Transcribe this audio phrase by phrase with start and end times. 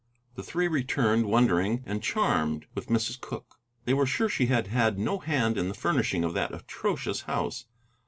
[0.33, 3.21] The three returned wondering and charmed with Mrs.
[3.21, 7.21] Cooke; they were sure she had had no hand in the furnishing of that atrocious
[7.25, 7.67] house.